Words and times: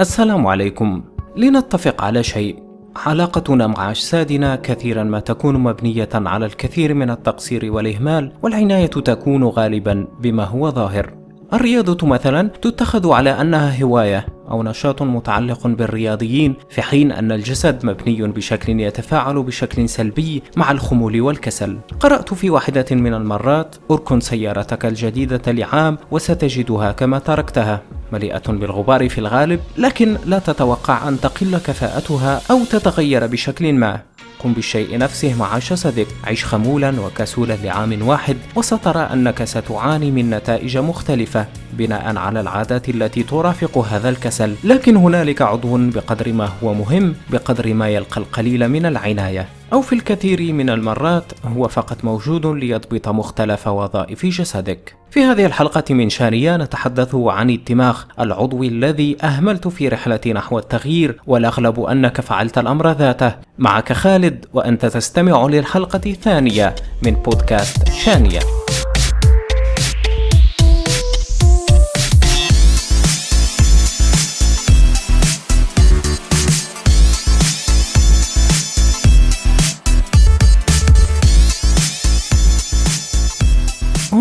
السلام 0.00 0.46
عليكم. 0.46 1.02
لنتفق 1.36 2.02
على 2.02 2.22
شيء. 2.22 2.62
علاقتنا 2.96 3.66
مع 3.66 3.90
أجسادنا 3.90 4.56
كثيرا 4.56 5.02
ما 5.02 5.20
تكون 5.20 5.54
مبنية 5.58 6.08
على 6.14 6.46
الكثير 6.46 6.94
من 6.94 7.10
التقصير 7.10 7.72
والإهمال 7.72 8.32
والعناية 8.42 8.86
تكون 8.86 9.44
غالبا 9.44 10.06
بما 10.20 10.44
هو 10.44 10.70
ظاهر. 10.70 11.14
الرياضة 11.52 12.06
مثلا 12.06 12.48
تتخذ 12.48 13.12
على 13.12 13.30
أنها 13.30 13.82
هواية 13.82 14.26
أو 14.50 14.62
نشاط 14.62 15.02
متعلق 15.02 15.66
بالرياضيين 15.66 16.54
في 16.70 16.82
حين 16.82 17.12
أن 17.12 17.32
الجسد 17.32 17.86
مبني 17.86 18.26
بشكل 18.26 18.80
يتفاعل 18.80 19.42
بشكل 19.42 19.88
سلبي 19.88 20.42
مع 20.56 20.70
الخمول 20.70 21.20
والكسل. 21.20 21.78
قرأت 22.00 22.34
في 22.34 22.50
واحدة 22.50 22.86
من 22.90 23.14
المرات: 23.14 23.76
اركن 23.90 24.20
سيارتك 24.20 24.86
الجديدة 24.86 25.52
لعام 25.52 25.98
وستجدها 26.10 26.92
كما 26.92 27.18
تركتها، 27.18 27.82
مليئة 28.12 28.42
بالغبار 28.48 29.08
في 29.08 29.18
الغالب، 29.18 29.60
لكن 29.78 30.16
لا 30.26 30.38
تتوقع 30.38 31.08
أن 31.08 31.20
تقل 31.20 31.58
كفاءتها 31.58 32.40
أو 32.50 32.64
تتغير 32.64 33.26
بشكل 33.26 33.72
ما. 33.72 34.00
قم 34.38 34.52
بالشيء 34.52 34.98
نفسه 34.98 35.34
مع 35.34 35.58
جسدك 35.58 36.06
عش 36.24 36.44
خمولا 36.44 37.00
وكسولا 37.00 37.56
لعام 37.64 38.08
واحد 38.08 38.36
وسترى 38.56 39.00
أنك 39.00 39.44
ستعاني 39.44 40.10
من 40.10 40.30
نتائج 40.30 40.78
مختلفة 40.78 41.46
بناء 41.72 42.16
على 42.16 42.40
العادات 42.40 42.88
التي 42.88 43.22
ترافق 43.22 43.78
هذا 43.78 44.08
الكسل. 44.08 44.54
لكن 44.64 44.96
هنالك 44.96 45.42
عضو 45.42 45.76
بقدر 45.76 46.32
ما 46.32 46.48
هو 46.62 46.74
مهم 46.74 47.14
بقدر 47.30 47.74
ما 47.74 47.88
يلقى 47.88 48.20
القليل 48.20 48.68
من 48.68 48.86
العناية. 48.86 49.48
أو 49.72 49.82
في 49.82 49.94
الكثير 49.94 50.52
من 50.52 50.70
المرات 50.70 51.32
هو 51.44 51.68
فقط 51.68 52.04
موجود 52.04 52.46
ليضبط 52.46 53.08
مختلف 53.08 53.68
وظائف 53.68 54.26
جسدك. 54.26 54.94
في 55.10 55.20
هذه 55.20 55.46
الحلقة 55.46 55.94
من 55.94 56.08
شانية 56.08 56.56
نتحدث 56.56 57.14
عن 57.14 57.50
الدماغ 57.50 58.02
العضو 58.20 58.62
الذي 58.62 59.16
أهملت 59.22 59.68
في 59.68 59.88
رحلتي 59.88 60.32
نحو 60.32 60.58
التغيير 60.58 61.20
والأغلب 61.26 61.80
أنك 61.80 62.20
فعلت 62.20 62.58
الأمر 62.58 62.92
ذاته. 62.92 63.34
معك 63.58 63.92
خالد 63.92 64.46
وأنت 64.52 64.86
تستمع 64.86 65.46
للحلقة 65.46 66.00
الثانية 66.06 66.74
من 67.02 67.12
بودكاست 67.12 67.88
شانية. 67.92 68.40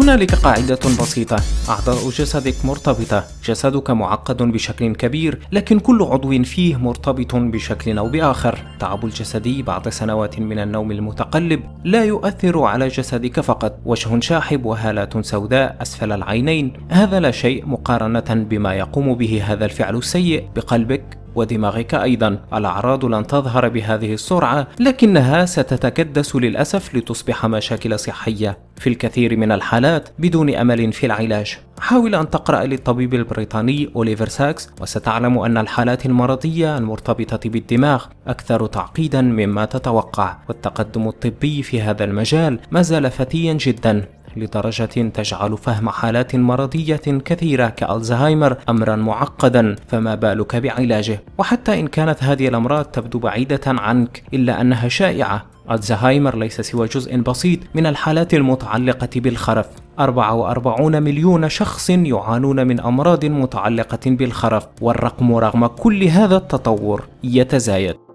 هنالك 0.07 0.35
قاعدة 0.35 0.79
بسيطة. 1.01 1.35
أعضاء 1.69 2.09
جسدك 2.09 2.65
مرتبطة. 2.65 3.23
جسدك 3.45 3.89
معقد 3.91 4.37
بشكل 4.37 4.95
كبير 4.95 5.39
لكن 5.51 5.79
كل 5.79 6.03
عضو 6.03 6.43
فيه 6.43 6.75
مرتبط 6.75 7.35
بشكل 7.35 7.97
أو 7.97 8.09
بآخر. 8.09 8.59
تعب 8.79 9.05
الجسدي 9.05 9.61
بعد 9.61 9.89
سنوات 9.89 10.39
من 10.39 10.59
النوم 10.59 10.91
المتقلب 10.91 11.63
لا 11.83 12.03
يؤثر 12.03 12.63
على 12.63 12.87
جسدك 12.87 13.39
فقط. 13.39 13.79
وجه 13.85 14.19
شاحب 14.19 14.65
وهالات 14.65 15.25
سوداء 15.25 15.77
أسفل 15.81 16.11
العينين. 16.11 16.73
هذا 16.89 17.19
لا 17.19 17.31
شيء 17.31 17.65
مقارنة 17.65 18.45
بما 18.49 18.73
يقوم 18.73 19.15
به 19.15 19.43
هذا 19.45 19.65
الفعل 19.65 19.95
السيء. 19.95 20.49
بقلبك 20.55 21.17
ودماغك 21.37 21.95
أيضا. 21.95 22.39
الأعراض 22.53 23.05
لن 23.05 23.27
تظهر 23.27 23.69
بهذه 23.69 24.13
السرعة 24.13 24.67
لكنها 24.79 25.45
ستتكدس 25.45 26.35
للأسف 26.35 26.95
لتصبح 26.95 27.45
مشاكل 27.45 27.99
صحية 27.99 28.57
في 28.75 28.89
الكثير 28.89 29.37
من 29.37 29.51
الحالات 29.51 30.09
بدون 30.19 30.55
أمل 30.55 30.93
في 30.93 31.05
العلاج. 31.05 31.57
حاول 31.79 32.15
أن 32.15 32.29
تقرأ 32.29 32.63
للطبيب 32.63 33.13
البريطاني 33.13 33.89
أوليفر 33.95 34.27
ساكس 34.27 34.69
وستعلم 34.81 35.39
أن 35.39 35.57
الحالات 35.57 36.05
المرضية 36.05 36.77
المرتبطة 36.77 37.49
بالدماغ 37.49 38.05
أكثر 38.27 38.67
تعقيدا 38.67 39.21
مما 39.21 39.65
تتوقع. 39.65 40.37
والتقدم 40.47 41.07
الطبي 41.07 41.63
في 41.63 41.81
هذا 41.81 42.03
المجال 42.03 42.59
ما 42.71 42.81
زال 42.81 43.11
فتيا 43.11 43.53
جدا. 43.53 44.05
لدرجة 44.37 45.09
تجعل 45.09 45.57
فهم 45.57 45.89
حالات 45.89 46.35
مرضية 46.35 47.01
كثيرة 47.25 47.69
كألزهايمر 47.69 48.57
أمرا 48.69 48.95
معقدا 48.95 49.75
فما 49.87 50.15
بالك 50.15 50.55
بعلاجه؟ 50.55 51.19
وحتى 51.37 51.79
إن 51.79 51.87
كانت 51.87 52.23
هذه 52.23 52.47
الأمراض 52.47 52.85
تبدو 52.85 53.19
بعيدة 53.19 53.61
عنك 53.67 54.23
إلا 54.33 54.61
أنها 54.61 54.87
شائعة. 54.87 55.45
ألزهايمر 55.71 56.37
ليس 56.37 56.61
سوى 56.61 56.87
جزء 56.87 57.17
بسيط 57.17 57.59
من 57.75 57.85
الحالات 57.85 58.33
المتعلقة 58.33 59.09
بالخرف. 59.15 59.67
44 59.99 61.03
مليون 61.03 61.49
شخص 61.49 61.89
يعانون 61.89 62.67
من 62.67 62.79
أمراض 62.79 63.25
متعلقة 63.25 63.99
بالخرف 64.05 64.67
والرقم 64.81 65.35
رغم 65.35 65.67
كل 65.67 66.03
هذا 66.03 66.37
التطور 66.37 67.07
يتزايد. 67.23 68.06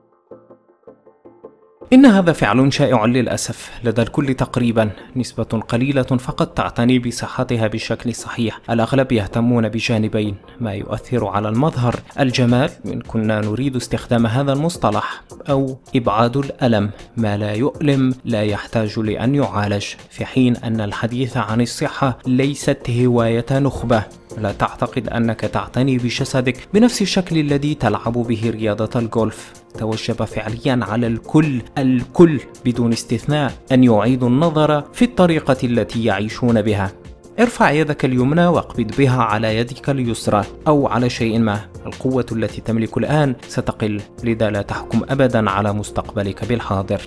إن 1.92 2.06
هذا 2.06 2.32
فعل 2.32 2.72
شائع 2.72 3.04
للأسف 3.04 3.70
لدى 3.84 4.02
الكل 4.02 4.34
تقريبا 4.34 4.90
نسبة 5.16 5.44
قليلة 5.44 6.02
فقط 6.02 6.48
تعتني 6.48 6.98
بصحتها 6.98 7.66
بشكل 7.66 8.14
صحيح. 8.14 8.60
الأغلب 8.70 9.12
يهتمون 9.12 9.68
بجانبين 9.68 10.36
ما 10.60 10.74
يؤثر 10.74 11.26
على 11.26 11.48
المظهر. 11.48 12.00
الجمال 12.20 12.70
إن 12.86 13.00
كنا 13.00 13.40
نريد 13.40 13.76
استخدام 13.76 14.26
هذا 14.26 14.52
المصطلح 14.52 15.22
أو 15.50 15.78
إبعاد 15.96 16.36
الألم. 16.36 16.90
ما 17.16 17.36
لا 17.36 17.52
يؤلم 17.52 18.14
لا 18.24 18.42
يحتاج 18.42 18.98
لأن 18.98 19.34
يعالج. 19.34 19.84
في 20.10 20.24
حين 20.24 20.56
أن 20.56 20.80
الحديث 20.80 21.36
عن 21.36 21.60
الصحة 21.60 22.18
ليست 22.26 22.90
هواية 22.90 23.46
نخبة 23.52 24.04
لا 24.38 24.52
تعتقد 24.52 25.08
أنك 25.08 25.40
تعتني 25.40 25.98
بجسدك 25.98 26.68
بنفس 26.74 27.02
الشكل 27.02 27.38
الذي 27.38 27.74
تلعب 27.74 28.12
به 28.12 28.50
رياضة 28.50 29.00
الجولف 29.00 29.61
توجب 29.78 30.24
فعليا 30.24 30.80
على 30.82 31.06
الكل 31.06 31.62
الكل 31.78 32.40
بدون 32.64 32.92
استثناء 32.92 33.52
أن 33.72 33.84
يعيدوا 33.84 34.28
النظر 34.28 34.82
في 34.92 35.04
الطريقة 35.04 35.56
التي 35.64 36.04
يعيشون 36.04 36.62
بها. 36.62 36.92
ارفع 37.40 37.70
يدك 37.70 38.04
اليمنى 38.04 38.46
واقبض 38.46 38.96
بها 38.98 39.22
على 39.22 39.56
يدك 39.56 39.90
اليسرى 39.90 40.44
أو 40.68 40.86
على 40.86 41.10
شيء 41.10 41.38
ما. 41.38 41.60
القوة 41.86 42.26
التي 42.32 42.60
تملك 42.60 42.98
الآن 42.98 43.34
ستقل 43.48 44.00
لذا 44.24 44.50
لا 44.50 44.62
تحكم 44.62 45.00
أبدا 45.08 45.50
على 45.50 45.72
مستقبلك 45.72 46.44
بالحاضر. 46.44 47.00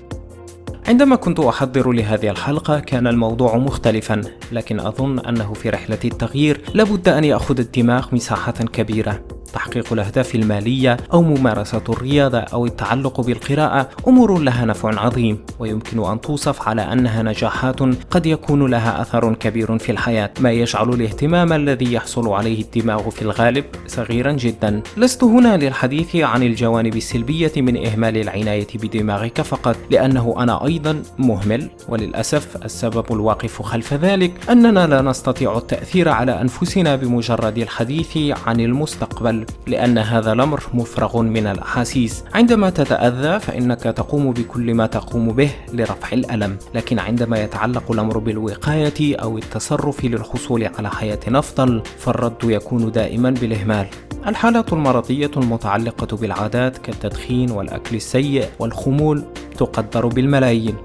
عندما 0.88 1.16
كنت 1.16 1.40
أحضر 1.40 1.92
لهذه 1.92 2.30
الحلقة 2.30 2.80
كان 2.80 3.08
الموضوع 3.08 3.58
مختلفا 3.58 4.22
لكن 4.52 4.80
أظن 4.80 5.20
أنه 5.20 5.54
في 5.54 5.70
رحلة 5.70 6.00
التغيير 6.06 6.62
لابد 6.74 7.10
أن 7.10 7.24
يأخذ 7.24 7.60
الدماغ 7.60 8.16
مساحة 8.16 8.52
كبيرة. 8.52 9.22
تحقيق 9.56 9.94
الأهداف 9.94 10.36
المالية 10.36 10.98
أو 11.14 11.22
ممارسة 11.22 11.82
الرياضة 11.90 12.40
أو 12.40 12.66
التعلق 12.66 13.22
بالقراءة 13.22 13.90
أمور 14.08 14.40
لها 14.40 14.66
نفع 14.66 15.00
عظيم 15.00 15.40
ويمكن 15.60 16.04
أن 16.12 16.22
توصف 16.22 16.68
على 16.68 16.82
أنها 16.82 17.24
نجاحات 17.24 17.80
قد 18.12 18.26
يكون 18.26 18.72
لها 18.72 19.02
أثر 19.02 19.34
كبير 19.34 19.78
في 19.78 19.92
الحياة. 19.92 20.32
ما 20.40 20.52
يجعل 20.52 20.90
الاهتمام 20.90 21.54
الذي 21.54 21.94
يحصل 21.94 22.30
عليه 22.30 22.62
الدماغ 22.62 23.10
في 23.10 23.22
الغالب 23.22 23.66
صغيرا 23.88 24.32
جدا. 24.32 24.82
لست 24.98 25.24
هنا 25.24 25.58
للحديث 25.58 26.16
عن 26.16 26.44
الجوانب 26.44 26.96
السلبية 26.96 27.52
من 27.58 27.86
إهمال 27.86 28.18
العناية 28.18 28.68
بدماغك 28.76 29.42
فقط 29.42 29.78
لأنه 29.92 30.36
أنا 30.38 30.66
أيضا 30.66 31.02
مهمل 31.18 31.70
وللأسف 31.90 32.66
السبب 32.66 33.06
الواقف 33.12 33.62
خلف 33.62 33.94
ذلك 33.94 34.32
أننا 34.50 34.88
لا 34.88 35.02
نستطيع 35.02 35.58
التأثير 35.58 36.10
على 36.10 36.42
أنفسنا 36.42 36.96
بمجرد 36.96 37.58
الحديث 37.58 38.18
عن 38.46 38.60
المستقبل. 38.60 39.45
لأن 39.68 39.98
هذا 39.98 40.32
الأمر 40.32 40.64
مفرغ 40.74 41.22
من 41.22 41.48
الأحاسيس. 41.48 42.24
عندما 42.34 42.70
تتأذى 42.70 43.40
فإنك 43.40 43.80
تقوم 43.80 44.32
بكل 44.32 44.74
ما 44.74 44.88
تقوم 44.88 45.32
به 45.32 45.52
لرفع 45.74 46.14
الألم. 46.14 46.58
لكن 46.74 47.00
عندما 47.00 47.44
يتعلق 47.44 47.92
الأمر 47.92 48.18
بالوقاية 48.18 49.16
أو 49.16 49.38
التصرف 49.38 50.06
للحصول 50.06 50.70
على 50.78 50.90
حياة 50.90 51.20
أفضل 51.28 51.82
فالرد 51.98 52.44
يكون 52.44 52.92
دائما 52.92 53.30
بالإهمال. 53.30 53.88
الحالات 54.28 54.74
المرضية 54.74 55.32
المتعلقة 55.38 56.18
بالعادات 56.18 56.78
كالتدخين 56.78 57.52
والأكل 57.52 57.96
السيء 57.96 58.46
والخمول 58.60 59.24
تقدر 59.58 60.06
بالملايين. 60.08 60.76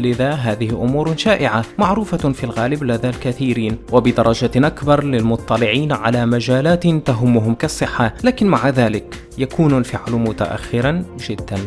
لذا 0.00 0.30
هذه 0.30 0.70
أمور 0.70 1.16
شائعة 1.16 1.64
معروفة 1.78 2.32
في 2.32 2.44
الغالب 2.44 2.84
لدى 2.84 3.08
الكثيرين 3.08 3.78
وبدرجة 3.92 4.50
أكبر 4.56 5.04
للمطلعين 5.04 5.92
على 5.92 6.26
مجالات 6.26 6.86
تهمهم 6.86 7.54
كالصحة 7.54 8.14
لكن 8.24 8.46
مع 8.46 8.68
ذلك 8.68 9.14
يكون 9.38 9.78
الفعل 9.78 10.12
متأخرا 10.12 11.04
جدا. 11.28 11.58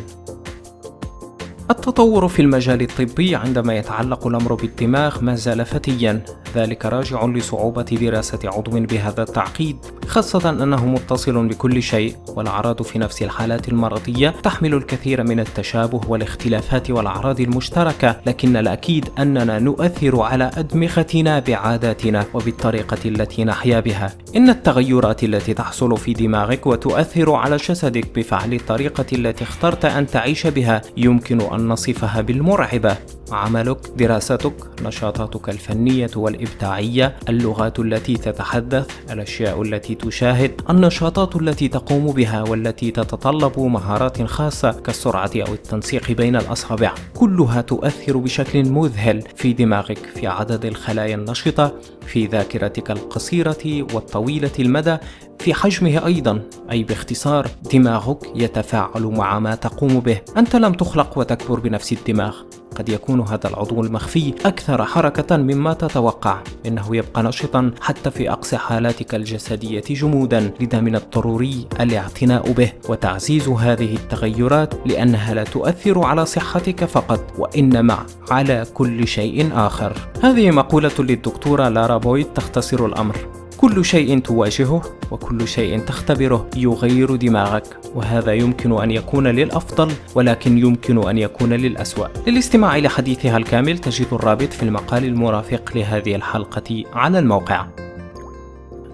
التطور 1.71 2.27
في 2.27 2.42
المجال 2.42 2.81
الطبي 2.81 3.36
عندما 3.36 3.77
يتعلق 3.77 4.27
الأمر 4.27 4.54
بالدماغ 4.54 5.24
ما 5.24 5.36
زال 5.36 5.66
فتيا. 5.66 6.21
ذلك 6.56 6.86
راجع 6.86 7.25
لصعوبة 7.25 7.81
دراسة 7.83 8.39
عضو 8.44 8.80
بهذا 8.80 9.24
التعقيد 9.24 9.77
خاصة 10.07 10.50
أنه 10.50 10.86
متصل 10.86 11.48
بكل 11.48 11.83
شيء 11.83 12.16
والأعراض 12.27 12.81
في 12.81 13.00
نفس 13.00 13.24
الحالات 13.24 13.69
المرضية 13.69 14.30
تحمل 14.30 14.74
الكثير 14.74 15.24
من 15.24 15.39
التشابه 15.39 16.01
والاختلافات 16.07 16.92
والأعراض 16.92 17.42
المشتركة 17.42 18.22
لكن 18.25 18.57
الأكيد 18.57 19.10
أننا 19.19 19.60
نؤثر 19.60 20.22
على 20.22 20.51
أدمغتنا 20.57 21.39
بعاداتنا 21.39 22.25
وبالطريقة 22.33 22.98
التي 23.06 23.44
نحيا 23.44 23.80
بها. 23.80 24.13
إن 24.36 24.50
التغيرات 24.50 25.24
التي 25.24 25.54
تحصل 25.54 25.98
في 25.98 26.13
دماغك 26.13 26.68
وتؤثر 26.68 27.31
على 27.33 27.56
جسدك 27.56 28.15
بفعل 28.15 28.54
الطريقة 28.54 29.06
التي 29.13 29.44
اخترت 29.44 29.86
أن 29.86 30.07
تعيش 30.07 30.48
بها 30.48 30.81
يمكن 30.98 31.42
أن 31.42 31.58
نصفها 31.67 32.21
بالمرعبة. 32.21 32.97
عملك 33.31 33.77
دراستك 33.97 34.53
نشاطاتك 34.83 35.50
الفنية 35.50 36.09
والإبداعية 36.15 37.15
اللغات 37.29 37.79
التي 37.79 38.13
تتحدث 38.13 38.88
الأشياء 39.11 39.61
التي 39.61 39.95
تشاهد 39.95 40.61
النشاطات 40.69 41.35
التي 41.35 41.67
تقوم 41.67 42.11
بها 42.11 42.44
والتي 42.44 42.91
تتطلب 42.91 43.59
مهارات 43.59 44.23
خاصة 44.23 44.71
كالسرعة 44.71 45.31
أو 45.35 45.53
التنسيق 45.53 46.11
بين 46.11 46.35
الأصابع. 46.35 46.94
كلها 47.13 47.62
تؤثر 47.62 48.17
بشكل 48.17 48.69
مذهل 48.69 49.23
في 49.35 49.53
دماغك 49.53 50.05
في 50.15 50.27
عدد 50.27 50.65
الخلايا 50.65 51.15
النشطة 51.15 51.73
في 52.07 52.25
ذاكرتك 52.25 52.91
القصيرة 52.91 53.85
والطويلة 53.94 54.51
المدى 54.59 54.97
في 55.39 55.53
حجمه 55.53 56.05
أيضا. 56.05 56.41
أي 56.71 56.83
باختصار 56.83 57.47
دماغك 57.73 58.19
يتفاعل 58.35 59.03
مع 59.03 59.39
ما 59.39 59.55
تقوم 59.55 60.00
به. 60.00 60.21
أنت 60.38 60.55
لم 60.55 60.73
تخلق 60.73 61.17
وتكبر 61.17 61.49
بنفس 61.56 61.94
الدماغ. 61.94 62.36
قد 62.75 62.90
يكون 62.90 63.22
هذا 63.22 63.48
العضو 63.50 63.81
المخفي 63.84 64.34
أكثر 64.46 64.86
حركة 64.86 65.38
مما 65.38 65.74
تتوقع. 65.74 66.42
إنه 66.66 66.96
يبقى 66.96 67.24
نشطا 67.24 67.72
حتى 67.81 68.12
في 68.12 68.31
أقصى 68.31 68.57
حالاتك 68.57 69.16
الجسدية 69.16 69.84
جمودا 69.90 70.51
لذا 70.60 70.80
من 70.80 70.96
الضروري 70.96 71.68
الاعتناء 71.80 72.51
به 72.51 72.72
وتعزيز 72.90 73.48
هذه 73.48 73.96
التغيرات 73.96 74.74
لأنها 74.88 75.34
لا 75.34 75.44
تؤثر 75.44 76.06
على 76.06 76.25
صحتك 76.25 76.86
فقط 76.86 77.34
وإنما 77.38 77.98
على 78.31 78.66
كل 78.74 79.07
شيء 79.07 79.50
آخر. 79.54 79.94
هذه 80.24 80.51
مقولة 80.51 80.92
للدكتورة 81.00 81.69
لارا 81.69 81.98
بويد 81.98 82.25
تختصر 82.25 82.86
الأمر. 82.86 83.38
كل 83.59 83.85
شيء 83.85 84.19
تواجهه 84.19 84.81
وكل 85.11 85.47
شيء 85.47 85.79
تختبره 85.79 86.50
يغير 86.56 87.15
دماغك 87.15 87.77
وهذا 87.95 88.33
يمكن 88.33 88.81
أن 88.81 88.91
يكون 88.91 89.27
للأفضل 89.27 89.91
ولكن 90.15 90.57
يمكن 90.57 91.09
أن 91.09 91.17
يكون 91.17 91.53
للأسوأ. 91.53 92.07
للاستماع 92.27 92.77
لحديثها 92.77 93.38
الكامل 93.38 93.77
تجد 93.77 94.07
الرابط 94.11 94.53
في 94.53 94.63
المقال 94.63 95.06
المرافق 95.06 95.71
لهذه 95.75 96.15
الحلقة 96.15 96.83
على 96.94 97.19
الموقع. 97.19 97.65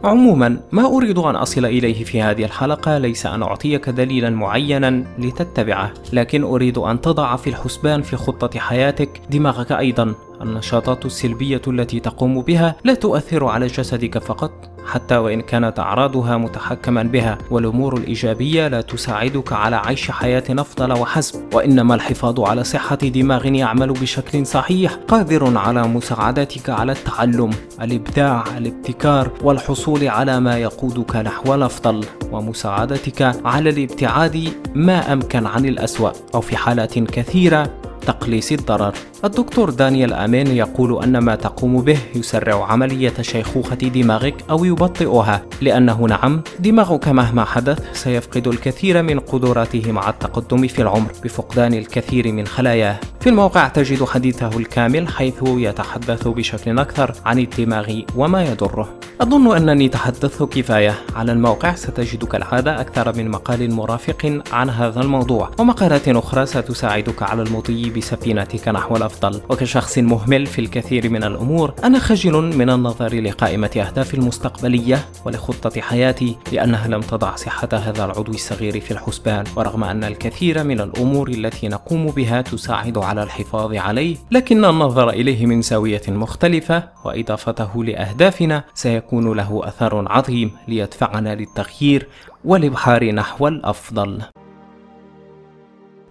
عموما 0.06 0.57
ما 0.72 0.86
أريد 0.86 1.18
أن 1.18 1.36
أصل 1.36 1.66
إليه 1.66 2.04
في 2.04 2.22
هذه 2.22 2.46
الحلقة 2.46 2.98
ليس 2.98 3.25
أن 3.25 3.44
أعطيك 3.44 3.90
دليلا 3.90 4.30
معينا 4.30 5.04
لتتبعه 5.19 5.94
لكن 6.13 6.44
أريد 6.44 6.78
أن 6.78 7.02
تضع 7.02 7.36
في 7.36 7.50
الحسبان 7.50 8.02
في 8.02 8.16
خطة 8.16 8.60
حياتك 8.60 9.22
دماغك 9.30 9.72
أيضا. 9.72 10.16
النشاطات 10.42 11.06
السلبية 11.06 11.62
التي 11.68 12.00
تقوم 12.00 12.42
بها 12.42 12.75
لا 12.84 12.94
تؤثر 12.94 13.46
على 13.46 13.68
جسدك 13.68 14.18
فقط. 14.18 14.75
حتى 14.85 15.17
وإن 15.17 15.41
كانت 15.41 15.79
أعراضها 15.79 16.37
متحكما 16.37 17.03
بها 17.03 17.37
والأمور 17.51 17.97
الإيجابية 17.97 18.67
لا 18.67 18.81
تساعدك 18.81 19.53
على 19.53 19.75
عيش 19.75 20.11
حياة 20.11 20.43
أفضل 20.49 20.93
وحسب 20.93 21.53
وإنما 21.53 21.95
الحفاظ 21.95 22.39
على 22.39 22.63
صحة 22.63 22.95
دماغ 22.95 23.45
يعمل 23.45 23.93
بشكل 23.93 24.45
صحيح 24.45 24.93
قادر 25.07 25.57
على 25.57 25.87
مساعدتك 25.87 26.69
على 26.69 26.91
التعلم 26.91 27.49
الإبداع 27.81 28.43
الابتكار 28.57 29.31
والحصول 29.43 30.07
على 30.07 30.39
ما 30.39 30.57
يقودك 30.57 31.15
نحو 31.15 31.53
الأفضل 31.53 32.05
ومساعدتك 32.31 33.35
على 33.45 33.69
الابتعاد 33.69 34.49
ما 34.75 35.13
أمكن 35.13 35.45
عن 35.45 35.65
الأسوأ 35.65 36.11
أو 36.35 36.41
في 36.41 36.57
حالات 36.57 36.99
كثيرة 36.99 37.69
تقليص 38.07 38.51
الضرر. 38.51 38.93
الدكتور 39.25 39.69
دانيال 39.69 40.13
أمين 40.13 40.48
يقول 40.48 41.04
أن 41.04 41.18
ما 41.18 41.36
تقوم 41.36 41.81
به 41.81 41.98
يسرع 42.16 42.66
عملية 42.72 43.13
شيخوخة 43.22 43.75
دماغك 43.75 44.36
أو 44.50 44.66
يبطئها 44.66 45.42
لأنه 45.62 46.01
نعم 46.01 46.42
دماغك 46.60 47.07
مهما 47.07 47.45
حدث 47.45 47.80
سيفقد 47.94 48.48
الكثير 48.48 49.04
من 49.04 49.19
قدراته 49.19 49.92
مع 49.92 50.10
التقدم 50.10 50.68
في 50.68 50.81
العمر 50.81 51.12
بفقدان 51.24 51.74
الكثير 51.74 52.31
من 52.31 52.48
خلاياه. 52.48 53.00
في 53.19 53.30
الموقع 53.30 53.68
تجد 53.68 54.04
حديثه 54.04 54.57
الكامل 54.57 55.07
حيث 55.07 55.44
يتحدث 55.44 56.28
بشكل 56.28 56.80
أكثر 56.80 57.12
عن 57.25 57.39
الدماغ 57.39 58.01
وما 58.16 58.44
يضره. 58.44 58.89
أظن 59.21 59.56
أنني 59.56 59.89
تحدثت 59.89 60.44
كفاية. 60.44 60.94
على 61.16 61.31
الموقع 61.31 61.75
ستجد 61.75 62.24
كالعادة 62.24 62.81
أكثر 62.81 63.18
من 63.18 63.30
مقال 63.30 63.74
مرافق 63.74 64.42
عن 64.51 64.69
هذا 64.69 65.01
الموضوع 65.01 65.51
ومقالات 65.60 66.07
أخرى 66.07 66.45
ستساعدك 66.45 67.24
على 67.24 67.42
المضي 67.42 67.89
بسفينتك 67.89 68.68
نحو 68.68 68.95
الأفضل 68.95 69.14
وكشخص 69.50 69.97
مهمل 69.97 70.45
في 70.45 70.59
الكثير 70.59 71.09
من 71.09 71.23
الأمور 71.23 71.73
أنا 71.83 72.00
خجل 72.00 72.33
من 72.57 72.69
النظر 72.69 73.21
لقائمة 73.21 73.71
أهدافي 73.75 74.13
المستقبلية 74.13 75.06
ولخطة 75.25 75.81
حياتي 75.81 76.38
لأنها 76.51 76.88
لم 76.88 77.01
تضع 77.01 77.35
صحة 77.35 77.69
هذا 77.73 78.06
العضو 78.06 78.31
الصغير 78.31 78.79
في 78.79 78.91
الحسبان. 78.91 79.44
ورغم 79.56 79.83
أن 79.83 80.03
الكثير 80.03 80.63
من 80.63 80.81
الأمور 80.81 81.29
التي 81.29 81.67
نقوم 81.67 82.06
بها 82.06 82.41
تساعد 82.41 82.97
على 82.97 83.23
الحفاظ 83.23 83.73
عليه 83.73 84.15
لكن 84.31 84.65
النظر 84.65 85.09
إليه 85.09 85.45
من 85.45 85.61
زاوية 85.61 86.01
مختلفة 86.07 86.83
وإضافته 87.06 87.83
لأهدافنا 87.83 88.63
سيكون 88.73 89.38
له 89.38 89.61
أثر 89.63 90.11
عظيم 90.11 90.51
ليدفعنا 90.68 91.35
للتغيير 91.35 92.07
والإبحار 92.45 93.11
نحو 93.11 93.47
الأفضل. 93.47 94.21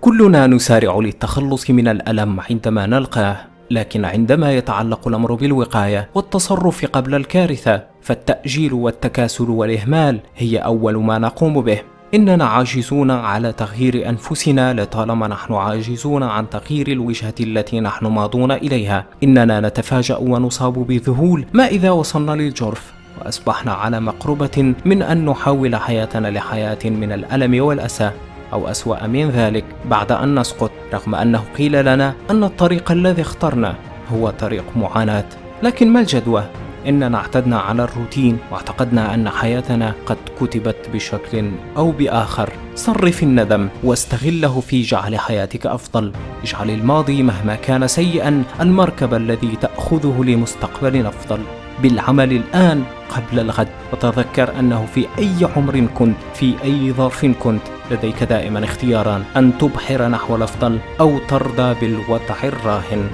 كلنا 0.04 0.46
نسارع 0.46 0.98
للتخلص 0.98 1.70
من 1.70 1.88
الألم 1.88 2.40
عندما 2.50 2.86
نلقاه 2.86 3.36
لكن 3.70 4.04
عندما 4.04 4.52
يتعلق 4.52 5.08
الأمر 5.08 5.34
بالوقاية 5.34 6.08
والتصرف 6.14 6.86
قبل 6.86 7.14
الكارثة 7.14 7.82
فالتأجيل 8.02 8.72
والتكاسل 8.72 9.50
والإهمال 9.50 10.20
هي 10.36 10.58
أول 10.58 10.96
ما 10.96 11.18
نقوم 11.18 11.60
به. 11.60 11.82
إننا 12.14 12.44
عاجزون 12.44 13.10
على 13.10 13.52
تغيير 13.52 14.08
أنفسنا 14.08 14.82
لطالما 14.82 15.28
نحن 15.28 15.54
عاجزون 15.54 16.22
عن 16.22 16.50
تغيير 16.50 16.88
الوجهة 16.88 17.34
التي 17.40 17.80
نحن 17.80 18.06
ماضون 18.06 18.52
إليها. 18.52 19.06
إننا 19.22 19.60
نتفاجأ 19.60 20.16
ونصاب 20.16 20.72
بذهول 20.72 21.46
ما 21.52 21.66
إذا 21.66 21.90
وصلنا 21.90 22.32
للجرف 22.32 22.92
وأصبحنا 23.20 23.72
على 23.72 24.00
مقربة 24.00 24.74
من 24.84 25.02
أن 25.02 25.24
نحول 25.24 25.76
حياتنا 25.76 26.28
لحياة 26.28 26.78
من 26.84 27.12
الألم 27.12 27.64
والأسى. 27.64 28.10
أو 28.54 28.68
أسوأ 28.68 29.06
من 29.06 29.30
ذلك 29.30 29.64
بعد 29.90 30.12
أن 30.12 30.38
نسقط 30.38 30.70
رغم 30.94 31.14
أنه 31.14 31.44
قيل 31.58 31.84
لنا 31.84 32.14
أن 32.30 32.44
الطريق 32.44 32.90
الذي 32.90 33.22
اخترنا 33.22 33.74
هو 34.12 34.30
طريق 34.30 34.64
معاناة. 34.76 35.24
لكن 35.62 35.92
ما 35.92 36.00
الجدوى؟ 36.00 36.44
إننا 36.88 37.18
اعتدنا 37.18 37.58
على 37.58 37.84
الروتين 37.84 38.38
واعتقدنا 38.50 39.14
أن 39.14 39.28
حياتنا 39.28 39.94
قد 40.06 40.16
كتبت 40.40 40.90
بشكل 40.92 41.50
أو 41.76 41.90
بآخر. 41.90 42.52
صرف 42.74 43.22
الندم 43.22 43.68
واستغله 43.82 44.60
في 44.60 44.82
جعل 44.82 45.18
حياتك 45.18 45.66
أفضل. 45.66 46.12
اجعل 46.42 46.70
الماضي 46.70 47.22
مهما 47.22 47.54
كان 47.54 47.88
سيئا 47.88 48.42
المركب 48.60 49.14
الذي 49.14 49.56
تأخذه 49.60 50.24
لمستقبل 50.24 51.06
أفضل. 51.06 51.40
بالعمل 51.82 52.32
الآن 52.32 52.84
قبل 53.08 53.40
الغد 53.40 53.68
وتذكر 53.92 54.58
أنه 54.58 54.86
في 54.94 55.06
أي 55.18 55.48
عمر 55.56 55.86
كنت 55.94 56.16
في 56.34 56.54
أي 56.64 56.92
ظرف 56.92 57.26
كنت 57.26 57.62
لديك 57.90 58.22
دائما 58.22 58.64
اختياران 58.64 59.24
أن 59.36 59.58
تبحر 59.58 60.08
نحو 60.08 60.36
الأفضل 60.36 60.78
أو 61.00 61.18
ترضى 61.18 61.74
بالوضع 61.80 62.36
الراهن. 62.44 63.10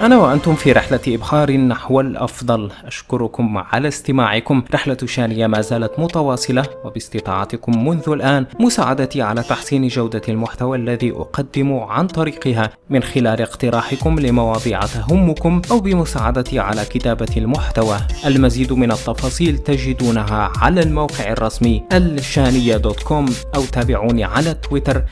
أنا 0.00 0.18
وأنتم 0.18 0.54
في 0.54 0.72
رحلة 0.72 1.00
إبحار 1.08 1.52
نحو 1.52 2.00
الأفضل. 2.00 2.70
أشكركم 2.84 3.58
على 3.58 3.88
استماعكم. 3.88 4.64
رحلة 4.74 4.96
شانية 5.04 5.46
ما 5.46 5.60
زالت 5.60 5.98
متواصلة 5.98 6.64
وباستطاعتكم 6.84 7.88
منذ 7.88 8.08
الآن 8.08 8.46
مساعدتي 8.60 9.22
على 9.22 9.42
تحسين 9.42 9.88
جودة 9.88 10.22
المحتوى 10.28 10.78
الذي 10.78 11.10
أقدم 11.10 11.78
عن 11.78 12.06
طريقها. 12.06 12.70
من 12.90 13.02
خلال 13.02 13.42
اقتراحكم 13.42 14.20
لمواضيع 14.20 14.80
تهمكم 14.80 15.62
أو 15.70 15.80
بمساعدتي 15.80 16.58
على 16.58 16.84
كتابة 16.84 17.36
المحتوى 17.36 17.96
المزيد 18.26 18.72
من 18.72 18.92
التفاصيل 18.92 19.58
تجدونها 19.58 20.52
على 20.56 20.82
الموقع 20.82 21.32
الرسمي 21.32 21.82
الشانية 21.92 22.76
دوت 22.76 23.02
كوم 23.02 23.26
أو 23.56 23.62
تابعوني 23.62 24.24
على 24.24 24.54
تويتر 24.54 25.02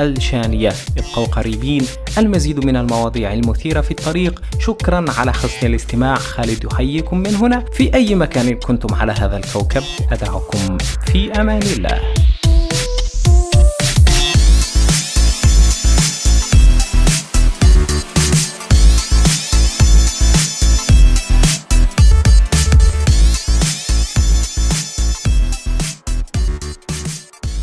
الشانية. 0.00 0.72
ابقوا 0.98 1.26
قريبين 1.26 1.86
المزيد 2.18 2.64
من 2.64 2.76
المواضيع 2.76 3.32
المثيرة 3.32 3.80
في 3.80 3.90
الطريق. 3.90 4.42
شكرا 4.58 5.04
على 5.18 5.32
حسن 5.32 5.66
الاستماع. 5.66 6.14
خالد 6.14 6.64
يحييكم 6.64 7.18
من 7.18 7.34
هنا. 7.34 7.64
في 7.72 7.94
أي 7.94 8.14
مكان 8.14 8.54
كنتم 8.54 8.94
على 8.94 9.12
هذا 9.12 9.36
الكوكب؟ 9.36 9.82
أدعكم 10.12 10.78
في 11.06 11.32
أمان 11.32 11.62
الله. 11.62 12.00